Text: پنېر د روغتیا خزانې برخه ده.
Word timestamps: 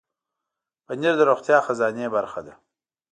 پنېر 0.85 1.13
د 1.17 1.21
روغتیا 1.29 1.57
خزانې 1.65 2.07
برخه 2.15 2.41
ده. 2.45 2.53